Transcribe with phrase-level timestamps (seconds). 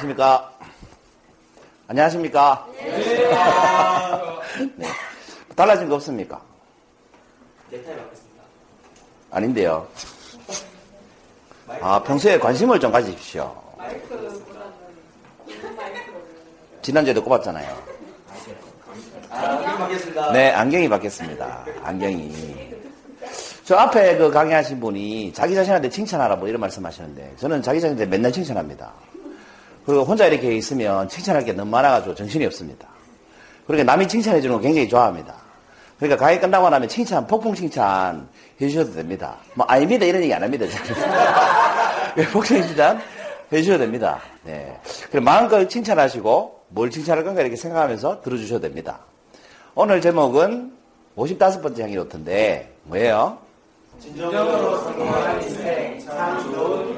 [0.00, 0.50] 안녕하십니까.
[1.86, 2.66] 안녕하십니까.
[4.76, 4.86] 네.
[5.54, 6.40] 달라진 거 없습니까?
[7.70, 8.42] 넥타이 받겠습니다.
[9.30, 9.86] 아닌데요.
[11.82, 13.54] 아, 평소에 관심을 좀 가지십시오.
[16.80, 17.76] 지난주에도 꼽았잖아요.
[19.30, 20.30] 아.
[20.32, 21.66] 네, 안경이 바뀌었습니다.
[21.82, 22.70] 안경이.
[23.64, 28.06] 저 앞에 그 강의하신 분이 자기 자신한테 칭찬하라 뭐 이런 말씀 하시는데 저는 자기 자신한테
[28.06, 28.92] 맨날 칭찬합니다.
[29.90, 32.86] 그리고 혼자 이렇게 있으면 칭찬할 게 너무 많아가지고 정신이 없습니다.
[33.66, 35.34] 그러니까 남이 칭찬해 주는 거 굉장히 좋아합니다.
[35.98, 38.28] 그러니까 강의 끝나고 나면 칭찬, 폭풍 칭찬
[38.60, 39.36] 해주셔도 됩니다.
[39.54, 40.06] 뭐, 아닙니다.
[40.06, 40.64] 이런 얘기 안 합니다.
[42.32, 43.00] 폭풍 칭찬
[43.52, 44.20] 해주셔도 됩니다.
[44.44, 44.78] 네.
[45.10, 49.00] 그럼 마음껏 칭찬하시고 뭘 칭찬할 건가 이렇게 생각하면서 들어주셔도 됩니다.
[49.74, 50.72] 오늘 제목은
[51.16, 53.38] 55번째 향기 노트인데 뭐예요?
[53.98, 56.89] 진정으로 성공한 인생, 참 좋은.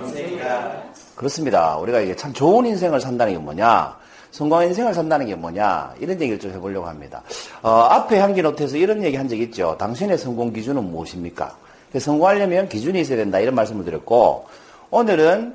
[1.15, 1.77] 그렇습니다.
[1.77, 3.97] 우리가 이게 참 좋은 인생을 산다는 게 뭐냐?
[4.31, 5.95] 성공한 인생을 산다는 게 뭐냐?
[6.01, 7.23] 이런 얘기를 좀 해보려고 합니다.
[7.63, 9.77] 어, 앞에 향기 노트에서 이런 얘기 한 적 있죠.
[9.79, 11.55] 당신의 성공 기준은 무엇입니까?
[11.99, 13.39] 성공하려면 기준이 있어야 된다.
[13.39, 14.47] 이런 말씀을 드렸고,
[14.91, 15.55] 오늘은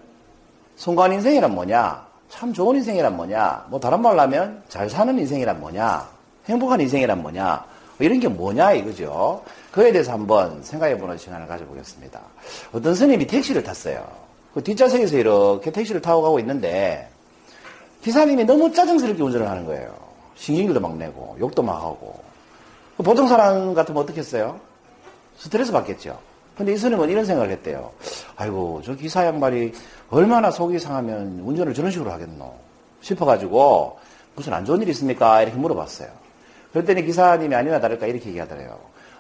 [0.75, 2.05] 성공한 인생이란 뭐냐?
[2.30, 3.66] 참 좋은 인생이란 뭐냐?
[3.69, 6.08] 뭐 다른 말로 하면 잘 사는 인생이란 뭐냐?
[6.47, 7.66] 행복한 인생이란 뭐냐?
[7.97, 9.42] 뭐 이런 게 뭐냐 이거죠.
[9.71, 12.20] 그에 대해서 한번 생각해 보는 시간을 가져보겠습니다.
[12.73, 14.05] 어떤 스님이 택시를 탔어요.
[14.58, 17.08] 그 뒷좌석에서 이렇게 택시를 타고 가고 있는데
[18.02, 19.94] 기사님이 너무 짜증스럽게 운전을 하는 거예요.
[20.34, 22.20] 신경질도 막 내고 욕도 막 하고
[22.98, 24.60] 그 보통 사람 같으면 어떻겠어요?
[25.38, 26.18] 스트레스 받겠죠.
[26.58, 27.92] 근데 이 스님은 이런 생각을 했대요.
[28.36, 29.73] 아이고 저 기사 양반이
[30.10, 32.52] 얼마나 속이 상하면 운전을 저런 식으로 하겠노
[33.02, 34.00] 싶어가지고
[34.34, 35.44] 무슨 안 좋은 일 있습니까?
[35.44, 36.10] 이렇게 물어봤어요.
[36.74, 38.80] 그랬더니 기사님이 아니나 다를까 이렇게 얘기하더래요.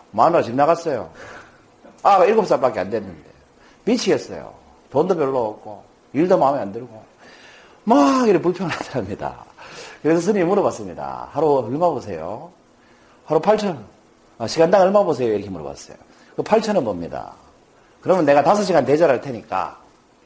[0.09, 1.11] 마누라 집 나갔어요.
[2.01, 3.29] 아가 일곱 살밖에 안 됐는데
[3.85, 4.66] 미치겠어요.
[4.91, 5.83] 돈도 별로 없고
[6.13, 7.03] 일도 마음에 안 들고
[7.83, 9.45] 막 이렇게 불평하더랍니다.
[10.01, 11.29] 그래서 스님이 물어봤습니다.
[11.31, 12.51] 하루 얼마 보세요?
[13.25, 13.85] 하루 8천 원.
[14.37, 15.33] 아, 시간당 얼마 보세요?
[15.33, 15.97] 이렇게 물어봤어요.
[16.35, 17.33] 그 8천 원 봅니다.
[18.01, 19.79] 그러면 내가 5시간 대절할 테니까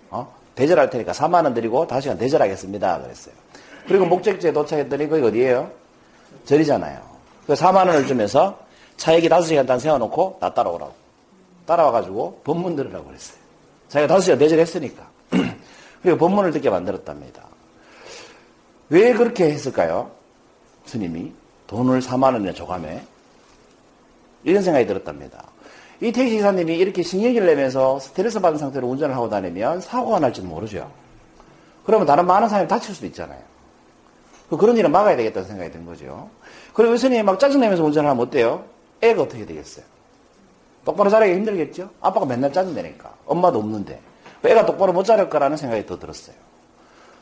[0.09, 0.33] 어?
[0.55, 3.01] 대절할 테니까 4만 원 드리고 5시간 대절하겠습니다.
[3.01, 3.33] 그랬어요.
[3.87, 5.71] 그리고 목적지에 도착했더니 거기 어디예요?
[6.45, 7.01] 절이잖아요.
[7.47, 8.59] 그 4만 원을 주면서
[8.97, 10.93] 차액이 5시간 단 세워놓고 나 따라오라고.
[11.65, 13.40] 따라와가지고 법문 들으라고 그랬어요.
[13.91, 15.05] 자기가 5시간 대절했으니까.
[16.01, 17.43] 그리고 법문을 듣게 만들었답니다.
[18.89, 20.11] 왜 그렇게 했을까요?
[20.85, 21.31] 스님이
[21.67, 23.01] 돈을 4만 원이나 줘가매
[24.43, 25.45] 이런 생각이 들었답니다.
[25.99, 30.89] 이 택시 기사님이 이렇게 신경질 내면서 스트레스 받은 상태로 운전을 하고 다니면 사고가 날지도 모르죠.
[31.85, 33.39] 그러면 다른 많은 사람이 다칠 수도 있잖아요.
[34.49, 36.29] 그런 일은 막아야 되겠다는 생각이 든 거죠.
[36.73, 38.65] 그리고 스님이 막 짜증내면서 운전을 하면 어때요?
[39.01, 39.85] 애가 어떻게 되겠어요?
[40.85, 41.89] 똑바로 자라기 힘들겠죠?
[42.01, 43.13] 아빠가 맨날 짜증내니까.
[43.25, 43.99] 엄마도 없는데.
[44.43, 46.35] 애가 똑바로 못 자랄 거라는 생각이 더 들었어요.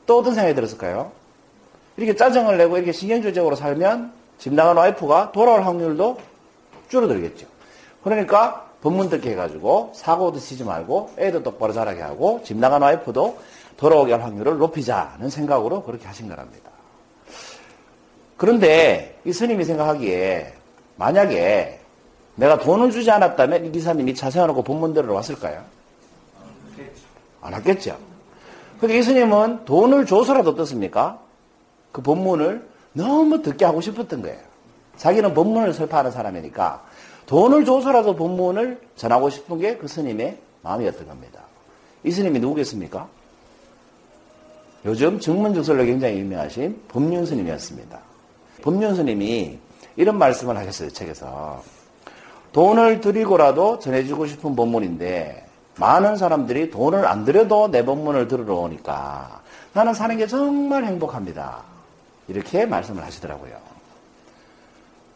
[0.06, 1.12] 또 어떤 생각이 들었을까요?
[1.97, 6.18] 이렇게 짜증을 내고 이렇게 신경질적으로 살면 집 나간 와이프가 돌아올 확률도
[6.88, 7.46] 줄어들겠죠.
[8.03, 13.38] 그러니까 법문 듣게 해가지고 사고도 치지 말고 애도 똑바로 자라게 하고 집 나간 와이프도
[13.76, 16.70] 돌아오게 할 확률을 높이자는 생각으로 그렇게 하신 거랍니다.
[18.38, 20.53] 그런데 이 스님이 생각하기에
[20.96, 21.80] 만약에
[22.40, 25.62] 내가 돈을 주지 않았다면 이 기사님이 차 세워놓고 법문 들으러 왔을까요?
[27.42, 27.98] 안 왔겠죠.
[28.80, 31.20] 근데 이 스님은 돈을 줘서라도 어떻습니까?
[31.91, 34.40] 그 법문을 너무 듣게 하고 싶었던 거예요.
[34.96, 36.86] 자기는 법문을 설파하는 사람이니까
[37.26, 41.42] 돈을 줘서라도 법문을 전하고 싶은 게 그 스님의 마음이었던 겁니다.
[42.03, 43.08] 이 스님이 누구겠습니까?
[44.85, 48.00] 요즘 증문증설로 굉장히 유명하신 법륜 스님이었습니다.
[48.62, 49.59] 법륜 스님이
[49.97, 51.78] 이런 말씀을 하셨어요, 책에서.
[52.51, 55.46] 돈을 드리고라도 전해주고 싶은 법문인데
[55.78, 59.41] 많은 사람들이 돈을 안 들여도 내 법문을 들으러 오니까
[59.73, 61.63] 나는 사는 게 정말 행복합니다.
[62.28, 63.55] 이렇게 말씀을 하시더라고요.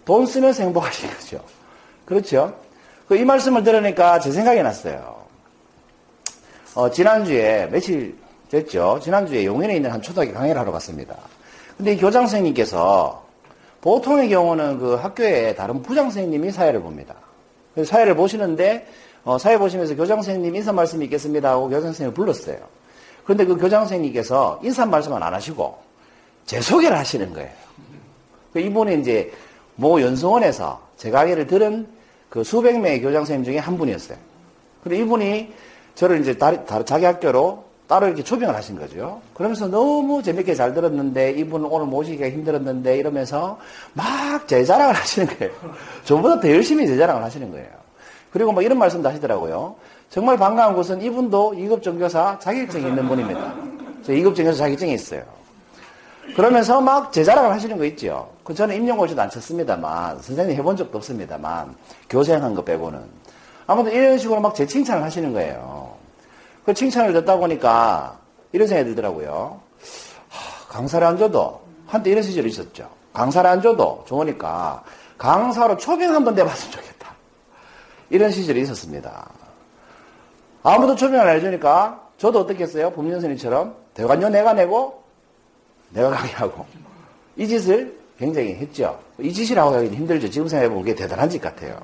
[0.06, 1.44] 돈 쓰면서 행복하신 거죠.
[2.06, 2.56] 그렇죠?
[3.08, 5.24] 그이 말씀을 들으니까 제 생각이 났어요.
[6.76, 8.18] 어, 지난주에, 며칠
[8.50, 9.00] 됐죠?
[9.02, 11.16] 지난주에 용인에 있는 한 초등학교 강의를 하러 갔습니다.
[11.78, 13.23] 근데 이 교장 선생님께서
[13.84, 17.16] 보통의 경우는 그 학교에 다른 부장 선생님이 사회를 봅니다.
[17.84, 18.88] 사회를 보시는데
[19.26, 22.58] 어, 사회 보시면서 교장 선생님 인사 말씀이 있겠습니다 하고 교장 선생님을 불렀어요.
[23.26, 25.78] 그런데 그 교장 선생님께서 인사 말씀은 안 하시고
[26.46, 27.50] 제 소개를 하시는 거예요.
[28.54, 29.34] 그 이분이 이제
[29.76, 31.86] 모 연수원에서 제 강의를 들은
[32.30, 34.18] 그 수백 명의 교장 선생님 중에 한 분이었어요.
[34.82, 35.54] 근데 이분이
[35.96, 39.22] 저를 이제 다리, 다른 자기 학교로 따로 이렇게 초빙을 하신 거죠.
[39.34, 43.58] 그러면서 너무 재밌게 잘 들었는데 이분은 오늘 모시기가 힘들었는데 이러면서
[43.94, 45.52] 막 제 자랑을 하시는 거예요.
[46.04, 47.68] 저보다 더 열심히 제 자랑을 하시는 거예요.
[48.32, 49.76] 그리고 뭐 이런 말씀도 하시더라고요.
[50.10, 53.54] 정말 반가운 것은 이분도 2급 전교사 자격증이 있는 분입니다.
[54.04, 55.24] 저 2급 전교사 자격증이 있어요.
[56.36, 58.30] 그러면서 막 제 자랑을 하시는 거 있죠.
[58.44, 61.76] 그 저는 임용고시도 안 쳤습니다만 선생님 해본 적도 없습니다만
[62.10, 63.00] 교생한 거 빼고는
[63.68, 65.94] 아무튼 이런 식으로 막 제 칭찬을 하시는 거예요.
[66.66, 68.20] 그 칭찬을 듣다 보니까
[68.52, 69.60] 이런 생각이 들더라고요.
[70.30, 72.90] 하, 강사를 안 줘도 한때 이런 시절이 있었죠.
[73.14, 74.84] 강사를 안 줘도 좋으니까
[75.18, 77.14] 강사로 초빙 한 번 돼봤으면 좋겠다.
[78.10, 79.30] 이런 시절이 있었습니다.
[80.64, 82.92] 아무도 초빙을 안 해주니까 저도 어떻게 했어요?
[82.92, 85.04] 법년 선생님처럼 대관료 내가 내고
[85.90, 86.66] 내가 강의하고
[87.36, 88.98] 이 짓을 굉장히 했죠.
[89.20, 90.30] 이 짓이라고 하기 힘들죠.
[90.30, 91.78] 지금 생각해보면 그게 대단한 짓 같아요.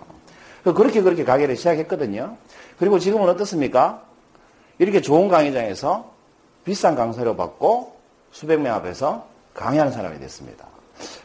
[0.64, 2.38] 그렇게 그렇게 강의를 시작했거든요.
[2.78, 4.04] 그리고 지금은 어떻습니까?
[4.80, 6.10] 이렇게 좋은 강의장에서
[6.66, 7.96] 비싼 강사료 받고
[8.32, 10.66] 수백 명 앞에서 강의하는 사람이 됐습니다.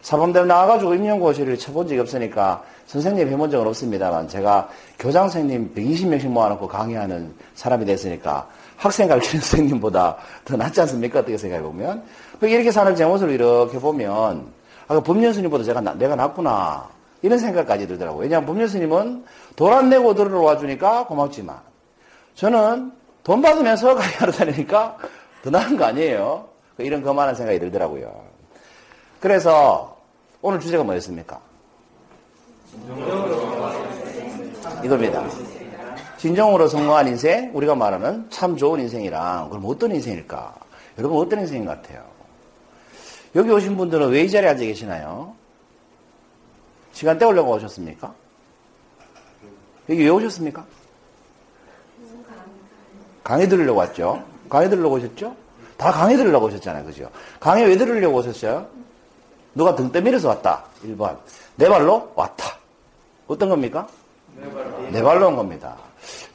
[0.02, 4.68] 사범대로 나와가지고 임용고시를 쳐본 적이 없으니까 선생님 해본 적은 없습니다만 제가
[4.98, 11.20] 교장 선생님 120명씩 모아놓고 강의하는 사람이 됐으니까 학생 가르치는 선생님보다 더 낫지 않습니까?
[11.20, 12.02] 어떻게 생각해보면.
[12.42, 14.46] 이렇게 사는 제 모습을 이렇게 보면
[14.86, 16.88] 아, 법년 스님보다 제가, 내가 낫구나.
[17.22, 18.22] 이런 생각까지 들더라고요.
[18.22, 19.24] 왜냐하면 법년 스님은
[19.56, 21.56] 돈안 내고 들어와 주니까 고맙지만
[22.34, 22.92] 저는
[23.24, 24.96] 돈 받으면서 강의하러 다니니까
[25.42, 26.48] 더 나은 거 아니에요.
[26.78, 28.24] 이런 거만한 생각이 들더라고요.
[29.20, 29.96] 그래서
[30.42, 31.40] 오늘 주제가 뭐였습니까?
[34.84, 35.24] 이겁니다.
[36.18, 40.54] 진정으로 성공한 인생, 우리가 말하는 참 좋은 인생이랑 그럼 어떤 인생일까?
[40.98, 42.04] 여러분 어떤 인생인 것 같아요?
[43.34, 45.34] 여기 오신 분들은 왜 이 자리에 앉아 계시나요?
[46.92, 48.14] 시간 때우려고 오셨습니까?
[49.88, 50.64] 여기 왜 오셨습니까?
[53.24, 54.22] 강의 들으려고 왔죠?
[54.48, 55.34] 강의 들으려고 오셨죠?
[55.76, 56.84] 다 강의 들으려고 오셨잖아요.
[56.84, 57.10] 그죠?
[57.40, 58.66] 강의 왜 들으려고 오셨어요?
[59.54, 60.64] 누가 등 떠밀어서 왔다.
[60.84, 61.16] 1번.
[61.56, 62.58] 내 발로 왔다.
[63.26, 63.88] 어떤 겁니까?
[64.36, 64.90] 내 발로.
[64.90, 65.76] 내 발로 온 겁니다.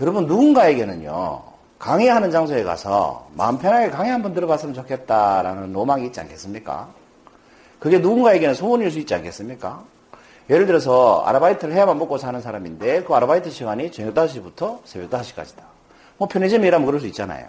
[0.02, 1.44] 여러분, 누군가에게는요,
[1.78, 6.90] 강의하는 장소에 가서 마음 편하게 강의 한번 들어봤으면 좋겠다라는 로망이 있지 않겠습니까?
[7.80, 9.84] 그게 누군가에게는 소원일 수 있지 않겠습니까?
[10.50, 15.79] 예를 들어서 아르바이트를 해야만 먹고 사는 사람인데 그 아르바이트 시간이 저녁 5시부터 새벽 5시까지다.
[16.20, 17.48] 뭐 편의점에 일하면 그럴 수 있잖아요.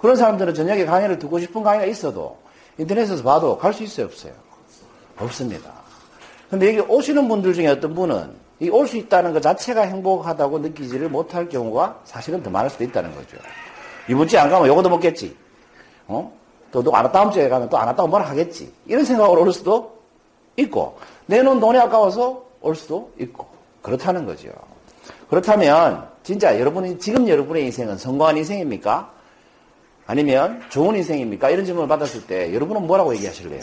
[0.00, 2.38] 그런 사람들은 저녁에 강의를 듣고 싶은 강의가 있어도
[2.78, 4.32] 인터넷에서 봐도 갈 수 있어요, 없어요?
[5.18, 5.70] 없습니다.
[6.48, 11.08] 근데 여기 오시는 분들 중에 어떤 분은 이 올 수 있다는 것 자체가 행복하다고 느끼지를
[11.08, 13.36] 못할 경우가 사실은 더 많을 수도 있다는 거죠.
[14.08, 15.36] 이번 주에 안 가면 요거도 먹겠지.
[16.08, 16.32] 어?
[16.72, 18.72] 또, 또, 안, 다음 주에 가면 또 안 왔다고 뭐라 하겠지.
[18.86, 19.98] 이런 생각으로 올 수도
[20.56, 23.46] 있고, 내놓은 돈이 아까워서 올 수도 있고,
[23.82, 24.48] 그렇다는 거죠.
[25.28, 29.10] 그렇다면, 진짜 여러분이, 지금 여러분의 인생은 성공한 인생입니까?
[30.06, 31.50] 아니면 좋은 인생입니까?
[31.50, 33.60] 이런 질문을 받았을 때, 여러분은 뭐라고 얘기하실래요?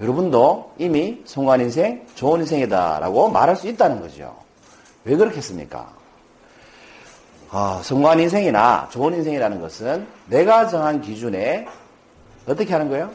[0.00, 4.36] 여러분도 이미 성공한 인생, 좋은 인생이다라고 말할 수 있다는 거죠.
[5.04, 5.92] 왜 그렇겠습니까?
[7.50, 11.66] 아, 성공한 인생이나 좋은 인생이라는 것은 내가 정한 기준에
[12.46, 13.10] 어떻게 하는 거예요?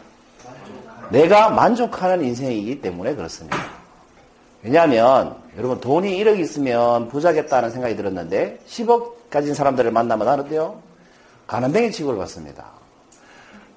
[1.10, 3.75] 내가 만족하는 인생이기 때문에 그렇습니다.
[4.66, 10.82] 왜냐하면 여러분 돈이 1억 있으면 부자겠다는 생각이 들었는데 10억 가진 사람들을 만나면 어때요?
[11.46, 12.66] 가난뱅이 취급을 받습니다.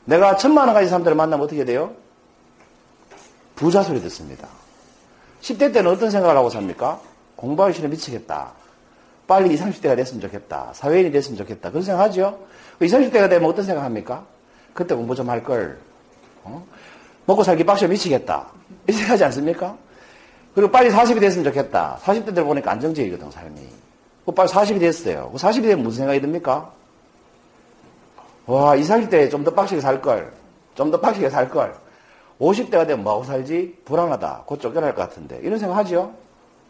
[0.07, 1.92] 내가 천만 원 가진 사람들을 만나면 어떻게 돼요?
[3.54, 4.49] 부자 소리 듣습니다.
[5.42, 6.99] 10대 때는 어떤 생각을 하고 삽니까?
[7.37, 8.52] 공부하기 싫어 미치겠다.
[9.26, 10.71] 빨리 20, 30대가 됐으면 좋겠다.
[10.73, 11.68] 사회인이 됐으면 좋겠다.
[11.68, 12.38] 그런 생각 하죠?
[12.80, 14.25] 20, 30대가 되면 어떤 생각 합니까?
[14.73, 15.78] 그때 공부 좀 할 걸.
[16.45, 16.64] 어?
[17.26, 18.47] 먹고 살기 빡셔 미치겠다.
[18.88, 19.76] 이 생각하지 않습니까?
[20.58, 22.00] 그리고 빨리 40이 됐으면 좋겠다.
[22.02, 23.60] 40대 들 보니까 안정적이거든, 삶이.
[24.26, 25.30] 그 빨리 40이 됐어요.
[25.36, 26.72] 40이 되면 무슨 생각이 듭니까?
[28.46, 30.32] 와, 20, 30대에 좀 더 빡시게 살 걸.
[30.74, 31.72] 좀 더 빡시게 살 걸.
[32.40, 33.82] 50대가 되면 뭐하고 살지?
[33.84, 34.42] 불안하다.
[34.46, 35.38] 곧 쫓겨날 것 같은데.
[35.44, 36.12] 이런 생각 하죠?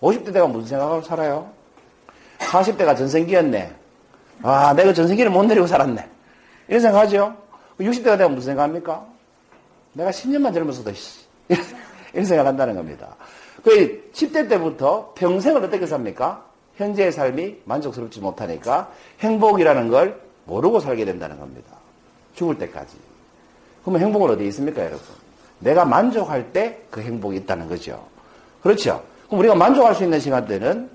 [0.03, 1.51] 50대 때가 무슨 생각하고 살아요?
[2.41, 3.73] 40대가 전생기였네.
[4.43, 6.07] 아, 내가 전생기를 못 내리고 살았네.
[6.69, 7.35] 이런 생각 하죠?
[7.81, 9.07] 60대가 되면 무슨 생각합니까?
[9.95, 10.93] 내가 10년만 젊었어도,
[12.13, 13.17] 이런 생각 한다는 겁니다.
[13.63, 16.45] 그 10대 때부터 평생을 어떻게 삽니까?
[16.77, 21.73] 현재의 삶이 만족스럽지 못하니까 행복이라는 걸 모르고 살게 된다는 겁니다.
[22.35, 22.97] 죽을 때까지.
[23.83, 25.01] 그러면 행복은 어디에 있습니까, 여러분?
[25.61, 28.05] 내가 만족할 때 그 행복이 있다는 거죠.
[28.63, 29.03] 그렇죠?
[29.27, 30.91] 그럼 우리가 만족할 수 있는 시간대는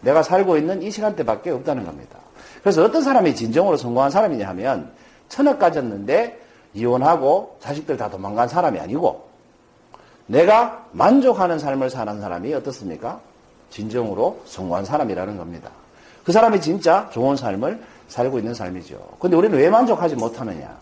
[0.00, 2.18] 내가 살고 있는 이 시간대밖에 없다는 겁니다.
[2.62, 4.92] 그래서 어떤 사람이 진정으로 성공한 사람이냐 하면
[5.28, 6.40] 천억 가졌는데
[6.74, 9.28] 이혼하고 자식들 다 도망간 사람이 아니고
[10.32, 13.20] 내가 만족하는 삶을 사는 사람이 어떻습니까?
[13.68, 15.70] 진정으로 성공한 사람이라는 겁니다.
[16.24, 18.98] 그 사람이 진짜 좋은 삶을 살고 있는 삶이죠.
[19.18, 20.74] 근데 우리는 왜 만족하지 못하느냐?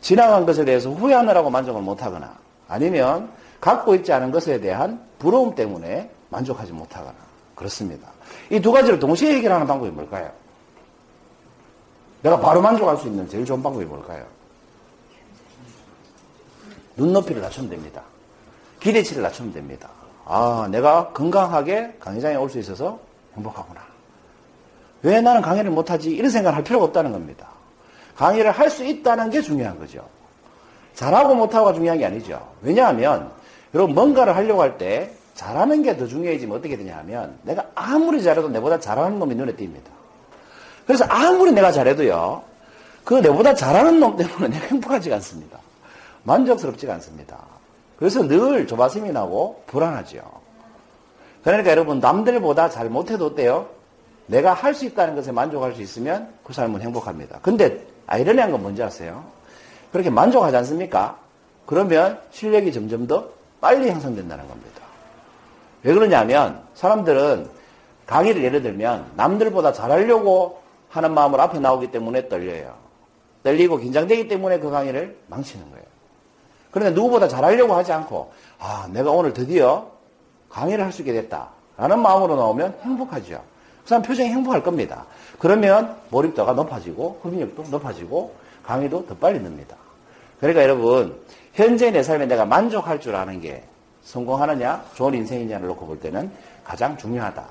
[0.00, 2.32] 지나간 것에 대해서 후회하느라고 만족을 못하거나
[2.68, 3.28] 아니면
[3.60, 7.14] 갖고 있지 않은 것에 대한 부러움 때문에 만족하지 못하거나
[7.56, 8.08] 그렇습니다.
[8.50, 10.30] 이 두 가지를 동시에 해결하는 방법이 뭘까요?
[12.22, 14.24] 내가 바로 만족할 수 있는 제일 좋은 방법이 뭘까요?
[16.96, 18.02] 눈높이를 낮추면 됩니다.
[18.86, 19.88] 기대치를 낮추면 됩니다.
[20.24, 22.98] 아, 내가 건강하게 강의장에 올 수 있어서
[23.34, 23.80] 행복하구나.
[25.02, 26.10] 왜 나는 강의를 못하지?
[26.10, 27.48] 이런 생각을 할 필요가 없다는 겁니다.
[28.16, 30.06] 강의를 할 수 있다는 게 중요한 거죠.
[30.94, 32.40] 잘하고 못하고가 중요한 게 아니죠.
[32.62, 33.30] 왜냐하면,
[33.74, 38.48] 여러분, 뭔가를 하려고 할 때 잘하는 게 더 중요해지면 어떻게 되냐 하면, 내가 아무리 잘해도
[38.48, 39.90] 내보다 잘하는 놈이 눈에 띕니다.
[40.86, 42.42] 그래서 아무리 내가 잘해도요,
[43.04, 45.58] 그 내보다 잘하는 놈 때문에 내가 행복하지가 않습니다.
[46.22, 47.36] 만족스럽지가 않습니다.
[47.98, 50.20] 그래서 늘 조바심이 나고 불안하죠.
[51.42, 53.68] 그러니까 여러분, 남들보다 잘 못해도 어때요?
[54.26, 57.38] 내가 할 수 있다는 것에 만족할 수 있으면 그 삶은 행복합니다.
[57.42, 59.24] 근데 아이러니한 건 뭔지 아세요?
[59.92, 61.16] 그렇게 만족하지 않습니까?
[61.64, 63.28] 그러면 실력이 점점 더
[63.60, 64.82] 빨리 형성된다는 겁니다.
[65.84, 67.48] 왜 그러냐면 사람들은
[68.06, 70.60] 강의를 예를 들면 남들보다 잘하려고
[70.90, 72.74] 하는 마음으로 앞에 나오기 때문에 떨려요.
[73.42, 75.85] 떨리고 긴장되기 때문에 그 강의를 망치는 거예요.
[76.76, 79.86] 그런데 누구보다 잘하려고 하지 않고 아 내가 오늘 드디어
[80.50, 83.40] 강의를 할 수 있게 됐다 라는 마음으로 나오면 행복하죠.
[83.82, 85.06] 그 사람 표정이 행복할 겁니다.
[85.38, 89.74] 그러면 몰입도가 높아지고 흡입력도 높아지고 강의도 더 빨리 늡니다.
[90.38, 91.18] 그러니까 여러분
[91.54, 93.64] 현재 내 삶에 내가 만족할 줄 아는 게
[94.02, 96.30] 성공하느냐 좋은 인생이냐를 놓고 볼 때는
[96.62, 97.42] 가장 중요하다.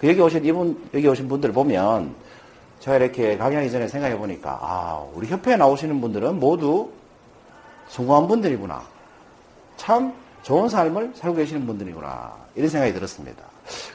[0.00, 2.14] 그 여기 오신 이분 여기 오신 분들 보면
[2.78, 6.88] 제가 이렇게 강의하기 전에 생각해 보니까 아 우리 협회에 나오시는 분들은 모두
[7.90, 8.82] 성공한 분들이구나.
[9.76, 12.32] 참 좋은 삶을 살고 계시는 분들이구나.
[12.54, 13.42] 이런 생각이 들었습니다.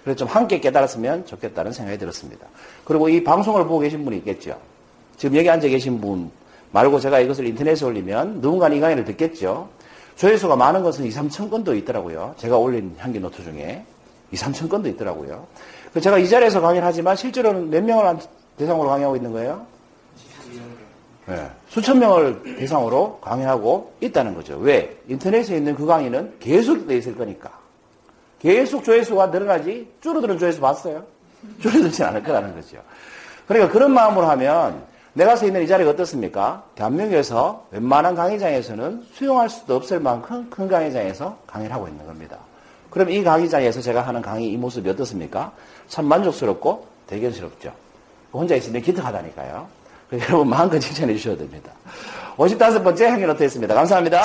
[0.03, 2.45] 그래서 좀 함께 깨달았으면 좋겠다는 생각이 들었습니다.
[2.83, 4.57] 그리고 이 방송을 보고 계신 분이 있겠죠.
[5.17, 6.29] 지금 여기 앉아 계신 분
[6.71, 9.69] 말고 제가 이것을 인터넷에 올리면 누군가는 이 강의를 듣겠죠.
[10.17, 12.35] 조회수가 많은 것은 2, 3천 건도 있더라고요.
[12.37, 13.85] 제가 올린 향기 노트 중에
[14.31, 15.47] 2, 3천 건도 있더라고요.
[16.01, 18.17] 제가 이 자리에서 강의를 하지만 실제로는 몇 명을
[18.57, 19.65] 대상으로 강의하고 있는 거예요?
[21.27, 21.49] 네.
[21.69, 24.57] 수천 명을 대상으로 강의하고 있다는 거죠.
[24.57, 24.97] 왜?
[25.07, 27.51] 인터넷에 있는 그 강의는 계속 돼 있을 거니까.
[28.39, 31.03] 계속 조회수가 늘어나지 줄어드는 조회수 봤어요?
[31.61, 32.77] 줄어들지 않을 거라는 거죠.
[33.47, 36.63] 그러니까 그런 마음으로 하면 내가 서 있는 이 자리가 어떻습니까?
[36.75, 42.37] 대한민국에서 웬만한 강의장에서는 수용할 수도 없을 만큼 큰 강의장에서 강의를 하고 있는 겁니다.
[42.89, 45.53] 그럼 이 강의장에서 제가 하는 강의 이 모습이 어떻습니까?
[45.87, 47.71] 참 만족스럽고 대견스럽죠.
[48.33, 49.67] 혼자 있으면 기특하다니까요.
[50.13, 51.71] 여러분 마음껏 칭찬해 주셔야 됩니다.
[52.37, 53.73] 55번째 행위노트 했습니다.
[53.73, 54.23] 감사합니다.